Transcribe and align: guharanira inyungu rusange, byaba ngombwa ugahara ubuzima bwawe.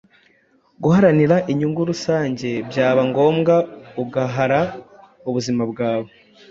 guharanira 0.83 1.35
inyungu 1.51 1.81
rusange, 1.89 2.49
byaba 2.69 3.01
ngombwa 3.09 3.55
ugahara 4.03 4.61
ubuzima 5.29 5.63
bwawe. 5.71 6.09